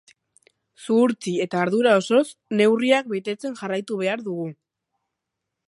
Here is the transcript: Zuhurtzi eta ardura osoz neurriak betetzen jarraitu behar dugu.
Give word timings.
Zuhurtzi 0.85 1.33
eta 1.45 1.59
ardura 1.65 1.91
osoz 1.99 2.23
neurriak 2.61 3.13
betetzen 3.13 3.55
jarraitu 3.61 4.01
behar 4.01 4.25
dugu. 4.31 4.49